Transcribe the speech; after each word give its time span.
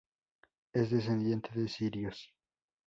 Es 0.73 0.89
descendiente 0.89 1.51
de 1.53 1.67
sirios. 1.67 2.33